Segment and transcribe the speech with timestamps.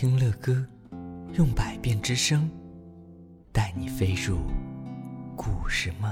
[0.00, 0.66] 听乐歌，
[1.34, 2.50] 用百变之声，
[3.52, 4.38] 带你飞入
[5.36, 6.10] 故事梦。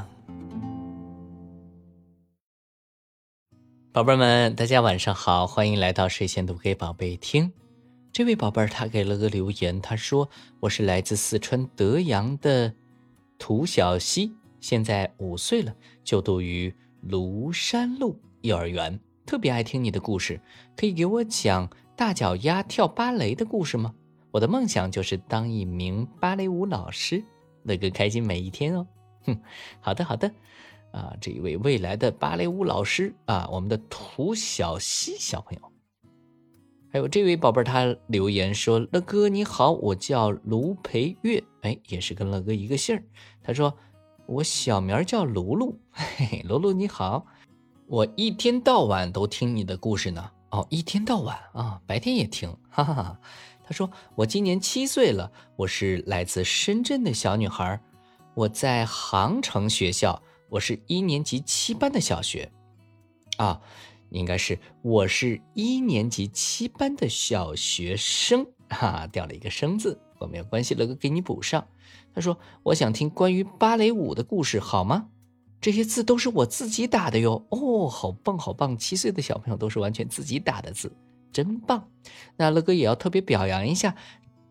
[3.91, 7.51] 宝贝们，大家晚上好，欢迎来到睡前读给宝贝听。
[8.13, 10.29] 这位宝贝儿他给了个留言，他说
[10.61, 12.75] ：“我是来自四川德阳的
[13.39, 15.75] 涂小溪，现在五岁了，
[16.05, 16.71] 就读于
[17.09, 20.39] 庐山路幼儿园，特别爱听你的故事，
[20.77, 21.67] 可以给我讲。”
[21.99, 23.93] 大脚丫跳芭蕾的故事吗？
[24.31, 27.25] 我的梦想就是当一名芭蕾舞老师，
[27.65, 28.87] 乐哥开心每一天哦。
[29.25, 29.37] 哼，
[29.83, 30.33] 好的好的，
[30.93, 35.73] 啊，这一位未来的芭蕾舞老师啊，我们的涂小溪小朋友，
[36.93, 43.03] 还有这位宝贝儿，他留言说：“乐哥你好，我叫卢培月，哎，也是跟乐哥一个姓儿。
[43.43, 43.77] 他说
[44.27, 47.27] 我小名叫卢卢，嘿嘿，卢卢你好，
[47.89, 53.21] 我一天到晚都听你的故事呢。”哦，一天到晚啊，白天也听，哈哈哈。
[53.65, 57.79] 他说我今年七岁了，我是来自深圳的小女孩，
[58.35, 62.51] 我在杭城学校，我是一年级七班的小学，
[63.37, 63.61] 啊，
[64.09, 71.67] 应该是我是一年级七班的小学生，哈，掉了一个生字，我没有关系，乐哥给你补上。
[72.15, 75.09] 他说我想听关于芭蕾舞的故事，好吗？
[75.61, 78.79] 这些字都是我自己打的哟，哦，好棒好棒！
[78.79, 80.93] 七岁的小朋友都是完全自己打的字，
[81.33, 81.89] 真棒。
[82.37, 83.97] 那乐哥也要特别表扬一下，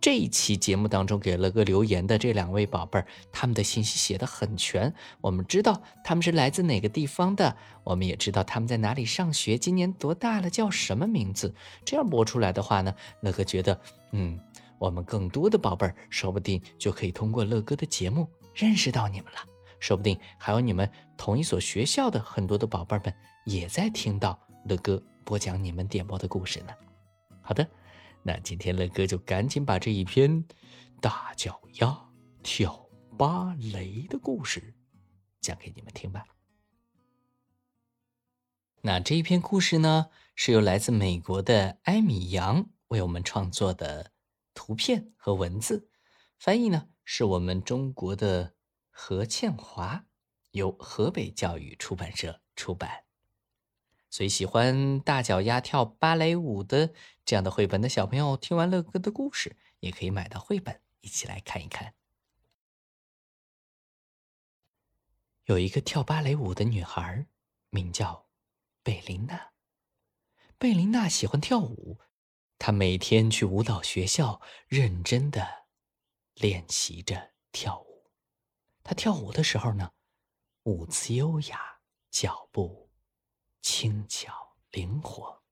[0.02, 4.94] 这一期节目当中给乐哥留言的这两位宝贝儿，他们的信息写的很全。
[5.22, 11.54] 我们知道他们是来自哪个地方的，我们也知道他们在哪里上学，今年多大了，叫什么名字。
[11.86, 13.80] 这样播出来的话呢，乐哥觉得，
[14.12, 14.38] 嗯，
[14.78, 19.40] 我们更多的宝贝儿说不定就可以通过乐哥的节目认识到你们了。
[19.80, 23.14] 说不定还有你们同一所学校的很多的宝贝们
[23.46, 26.74] 也在听到乐哥播讲你们点播的故事呢。
[27.42, 27.66] 好的，
[28.24, 30.44] 那今天乐哥就赶紧把这一篇
[31.00, 32.10] 大脚丫
[32.44, 34.74] 跳芭蕾的故事
[35.40, 36.26] 讲给你们听吧。
[38.82, 44.12] 那这一篇故事呢，是由来自美国的艾米杨为我们创作的
[44.54, 45.90] 图片和文字，
[46.38, 48.57] 翻译呢是我们中国的。
[49.00, 50.08] 何倩华
[50.52, 53.06] 由河北教育出版社出版，
[54.10, 56.92] 所以喜欢大脚丫跳芭蕾舞的
[57.24, 61.94] 这样的绘本的小朋友，听完乐哥的故事，也可以买到绘本一起来看一看。
[65.46, 67.28] 有一个跳芭蕾舞的女孩，
[67.70, 68.28] 名叫
[68.82, 69.52] 贝琳娜。
[70.58, 72.00] 贝琳娜喜欢跳舞，
[72.58, 75.68] 她每天去舞蹈学校认真的
[76.34, 77.97] 练习着跳舞。
[78.88, 79.92] 他跳舞的时候呢，
[80.64, 82.90] 舞姿优雅，脚步
[83.62, 85.44] 轻巧灵活。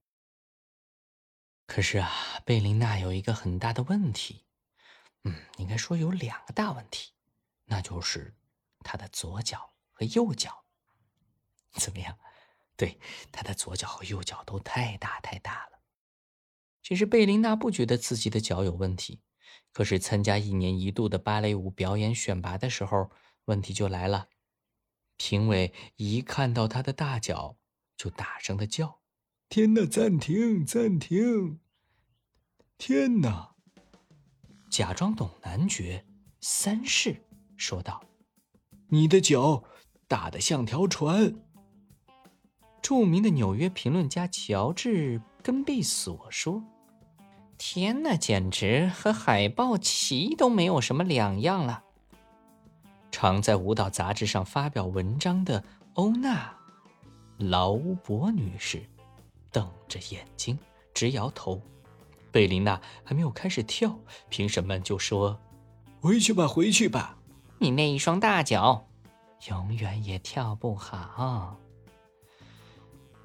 [1.66, 2.10] 可是啊，
[2.46, 4.46] 贝琳娜有一个很大的问题，
[5.26, 7.12] 嗯，应该说有两个大问题，
[7.66, 8.38] 那就是
[8.80, 10.64] 她的左脚和右脚。
[11.74, 12.18] 怎么样？
[12.78, 12.98] 对，
[13.34, 15.82] 她的左脚和右脚都太大太大了。
[16.82, 19.22] 其实贝琳娜不觉得自己的脚有问题，
[19.74, 23.12] 可是参加一年一度的芭蕾舞表演选拔的时候。
[23.46, 24.28] 问题就来了，
[25.18, 27.58] 评委一看到他的大脚，
[27.96, 29.00] 就大声的叫
[29.50, 29.86] ：“天哪！
[29.86, 30.66] 暂停！
[30.66, 31.60] 暂停！
[32.78, 33.56] 天哪！”
[34.70, 36.06] 假装懂男爵
[36.42, 37.24] 三世
[37.56, 38.04] 说道
[38.90, 39.64] ：“你的脚
[40.08, 41.36] 大的像条船。”
[42.82, 46.64] 著名的纽约评论家乔治根贝索说
[47.58, 51.84] ：“天哪，简直和海豹旗都没有什么两样了。”
[53.16, 56.54] 常在舞蹈杂志上发表文章的欧娜·
[57.50, 58.86] 劳伯女士
[59.54, 60.60] 瞪着眼睛
[60.94, 61.62] 直摇头。
[62.30, 65.40] 贝琳娜还没有开始跳，评审们就说
[66.02, 67.18] ：“回去吧，回去吧，
[67.58, 68.86] 你那一双大脚
[69.48, 71.58] 永远也跳不好。”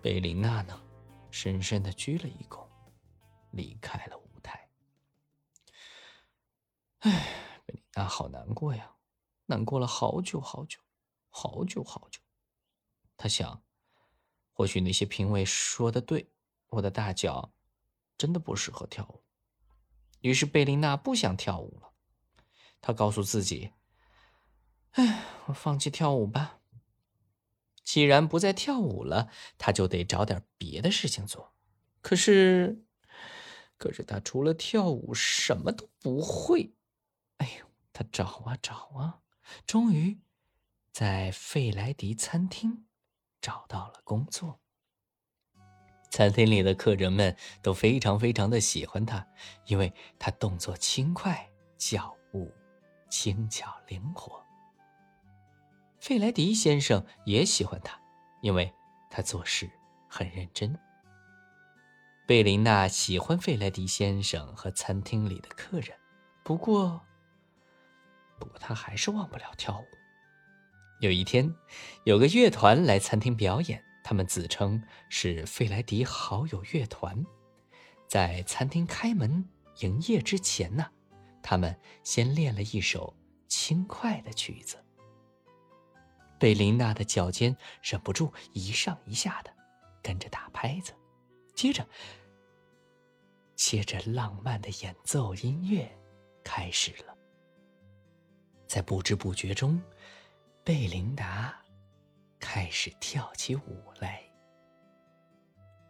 [0.01, 0.81] 贝琳娜呢，
[1.33, 2.65] 深深的鞠了一躬，
[3.51, 4.69] 离开了舞台。
[7.01, 7.27] 唉，
[7.67, 8.89] 贝琳娜好难过呀。
[9.51, 10.79] 难过了好久好久，
[11.29, 12.21] 好久好久。
[13.17, 13.63] 他想，
[14.53, 16.31] 或许那些评委说的对，
[16.69, 17.53] 我的大脚
[18.17, 19.25] 真的不适合跳舞。
[20.21, 21.93] 于是贝琳娜不想跳舞了。
[22.81, 23.73] 她告诉自己
[24.93, 26.61] ：“哎，我放弃跳舞吧。
[27.83, 31.53] 既然不再跳舞了，她就得找点别的事情做。
[32.01, 32.85] 可是，
[33.77, 36.77] 可是她除了跳舞什么都不会。
[37.39, 39.23] 哎呦，她找啊找啊。”
[39.67, 40.21] 终于，
[40.93, 42.87] 在费莱迪餐厅
[43.41, 44.61] 找到了工作。
[46.11, 49.25] 餐厅里的客人们都非常非常的喜欢他，
[49.67, 51.49] 因为他动作轻快，
[51.79, 52.53] 脚步
[53.09, 54.45] 轻巧灵活。
[56.01, 58.01] 费莱迪先生也喜欢他，
[58.43, 58.73] 因为
[59.09, 59.71] 他做事
[60.09, 60.77] 很认真。
[62.27, 65.97] 贝琳娜喜欢费莱迪先生和餐厅里的客人，
[66.43, 67.01] 不过，
[68.41, 69.85] 不过他还是忘不了跳舞。
[70.99, 71.55] 有一天，
[72.05, 73.85] 有个乐团来餐厅表演。
[74.03, 77.25] 他们自称是费莱迪好友乐团，
[78.09, 79.47] 在餐厅开门
[79.81, 80.91] 营业之前呢，
[81.43, 83.15] 他们先练了一首
[83.47, 84.83] 轻快的曲子。
[86.41, 89.55] 贝琳娜的脚尖忍不住一上一下的
[90.03, 90.93] 跟着打拍子，
[91.55, 91.87] 接着，
[93.55, 95.89] 接着浪漫的演奏音乐
[96.43, 97.10] 开始了。
[98.71, 99.83] 在不知不觉中，
[100.63, 101.53] 贝琳达。
[102.39, 104.23] 开始跳起舞来。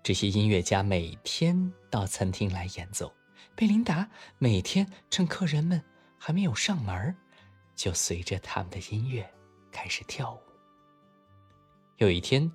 [0.02, 3.12] 这些音乐家每天到餐厅来演奏，
[3.54, 5.80] 贝琳达每天趁客人们
[6.18, 7.14] 还没有上门，
[7.76, 9.30] 就随着他们的音乐
[9.70, 10.40] 开始跳舞。
[11.98, 12.50] 有一天，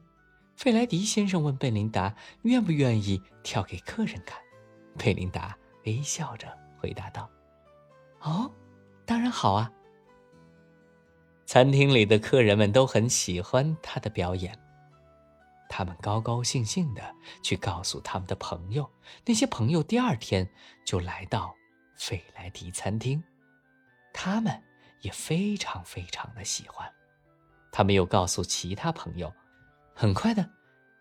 [0.57, 4.41] 费莱迪先生问贝琳达愿不愿意跳给客人看，
[4.97, 5.55] 贝琳达
[5.85, 7.29] 微笑着回答道
[8.21, 8.51] ：“哦，
[9.05, 9.71] 当然好啊。”
[11.55, 14.59] 餐厅里的客人们都很喜欢他的表演，
[15.69, 17.01] 他们高高兴兴的
[17.41, 18.91] 去告诉他们的朋友，
[19.25, 20.45] 那些朋友第二天
[20.85, 21.55] 就来到
[21.95, 23.23] 费莱迪餐厅，
[24.13, 24.61] 他们
[24.99, 26.91] 也非常非常的喜欢。
[27.71, 29.31] 他们又告诉其他朋友，
[29.93, 30.49] 很快的，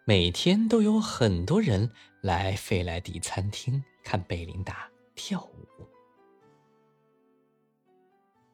[0.05, 1.91] 每天都有很多人
[2.21, 5.67] 来费莱迪餐厅看贝琳达跳舞。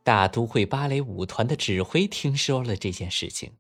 [0.02, 3.58] 大都会芭蕾舞团的指挥听说了这件事情，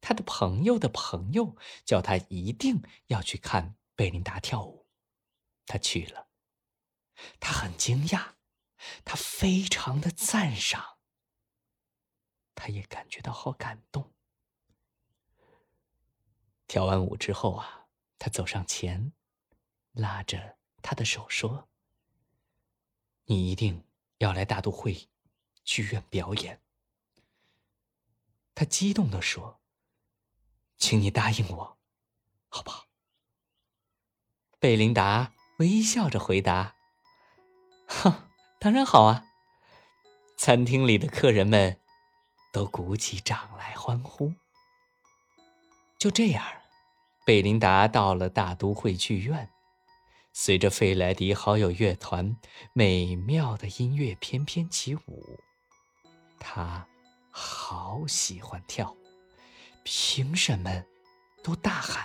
[0.00, 4.86] 他的朋友的朋友叫他一定要去看贝琳达跳舞。
[5.66, 6.28] 他去了，
[7.40, 8.32] 他很惊讶，
[9.04, 10.98] 他非常的赞赏，
[12.54, 14.12] 他也感觉到好感动。
[16.66, 17.86] 跳完舞之后啊，
[18.18, 19.12] 他走上前，
[19.92, 21.68] 拉着他的手说
[23.26, 23.84] ：“你一定
[24.18, 25.08] 要来大都会。”
[25.64, 26.60] 剧院表演，
[28.54, 29.60] 他激动的说
[30.76, 31.78] ：“请你答应我，
[32.48, 32.86] 好不好？”
[34.58, 36.76] 贝琳达微笑着回答
[37.86, 38.28] ：“哼，
[38.58, 39.26] 当然好啊！”
[40.36, 41.80] 餐厅里的客人们
[42.52, 44.34] 都鼓起掌来欢呼。
[45.98, 46.44] 就这样，
[47.24, 49.50] 贝琳达到了大都会剧院，
[50.32, 52.36] 随着费莱迪好友乐团
[52.72, 55.38] 美妙的音乐翩翩起舞。
[56.44, 56.84] 他
[57.30, 58.96] 好喜欢跳舞，
[59.84, 60.84] 评审们
[61.42, 62.04] 都大喊：“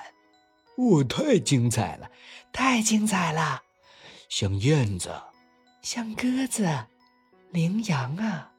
[0.77, 2.11] 哦，太精彩了，
[2.53, 3.63] 太精彩了！
[4.29, 5.23] 像燕子，
[5.81, 6.85] 像鸽子，
[7.49, 8.53] 羚羊啊！”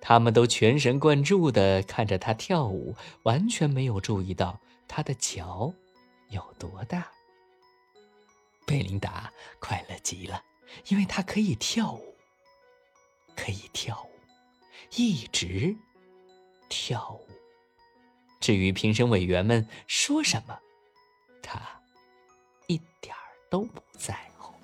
[0.00, 5.74] 他们都全神贯注的看着他跳舞，完全没有注意到他的脚
[6.28, 7.08] 有多大。
[8.64, 10.40] 贝琳达快乐极了。
[10.88, 12.14] 因为他可以跳舞，
[13.34, 14.10] 可以跳舞，
[14.96, 15.76] 一直
[16.68, 17.26] 跳舞。
[18.40, 20.58] 至于评审委员们说什么，
[21.42, 21.60] 他
[22.66, 24.54] 一点儿都不在乎。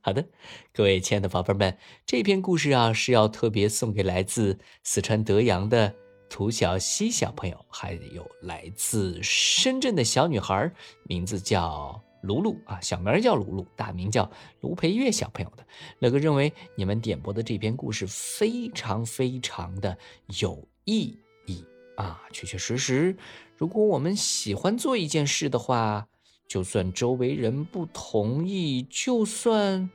[0.00, 0.28] 好的，
[0.72, 5.94] 各位亲爱的宝贝们，这篇故事啊是要特别送给来自四川德阳的。
[6.32, 10.72] 涂小西小朋友，还有来自深圳的小女孩，
[11.02, 14.30] 名字叫卢卢啊，小名叫卢卢，大名叫
[14.62, 15.66] 卢培月小朋友的。
[15.98, 19.98] 乐哥认为你们点播的这篇故事非常非常的
[20.40, 21.62] 有意义
[21.98, 23.14] 啊，确确实实，
[23.58, 26.08] 如果我们喜欢做一件事的话，
[26.48, 29.90] 就算周围人不同意，就算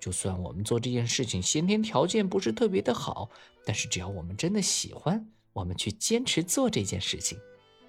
[0.00, 3.28] 就算我们做这件事情先天条件不是特别的好，
[3.66, 5.28] 但是只要我们真的喜欢。
[5.54, 7.38] 我们去坚持做这件事情，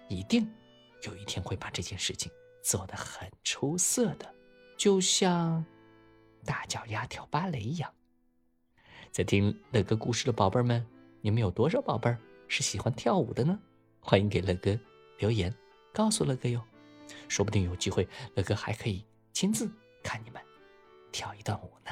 [0.07, 0.50] 一定
[1.03, 2.31] 有一天会把这件事情
[2.63, 4.34] 做得很出色的，
[4.77, 5.65] 就像
[6.45, 7.91] 大脚丫跳芭蕾一样。
[9.12, 10.86] 在听乐哥故事的宝贝们，
[11.22, 13.60] 你们有多少宝贝儿是喜欢跳舞的呢？
[14.00, 14.79] 欢迎给乐哥
[15.17, 15.53] 留言，
[15.91, 16.62] 告诉乐哥哟，
[17.27, 19.03] 说不定有机会，乐哥还可以
[19.34, 19.67] 亲自
[20.03, 20.39] 看你们
[21.12, 21.91] 跳一段舞呢。